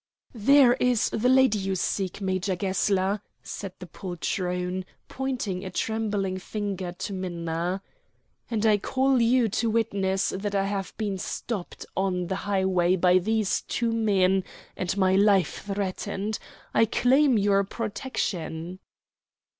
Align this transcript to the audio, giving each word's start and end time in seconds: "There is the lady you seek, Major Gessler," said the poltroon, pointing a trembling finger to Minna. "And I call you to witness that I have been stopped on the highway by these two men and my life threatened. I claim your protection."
"There 0.33 0.73
is 0.79 1.11
the 1.11 1.29
lady 1.29 1.59
you 1.59 1.75
seek, 1.75 2.21
Major 2.21 2.55
Gessler," 2.55 3.21
said 3.43 3.73
the 3.77 3.85
poltroon, 3.85 4.83
pointing 5.07 5.63
a 5.63 5.69
trembling 5.69 6.39
finger 6.39 6.91
to 6.93 7.13
Minna. 7.13 7.83
"And 8.49 8.65
I 8.65 8.79
call 8.79 9.21
you 9.21 9.47
to 9.49 9.69
witness 9.69 10.29
that 10.29 10.55
I 10.55 10.63
have 10.63 10.97
been 10.97 11.19
stopped 11.19 11.85
on 11.95 12.25
the 12.25 12.35
highway 12.49 12.95
by 12.95 13.19
these 13.19 13.61
two 13.61 13.91
men 13.91 14.43
and 14.75 14.97
my 14.97 15.13
life 15.15 15.61
threatened. 15.65 16.39
I 16.73 16.85
claim 16.85 17.37
your 17.37 17.63
protection." 17.63 18.79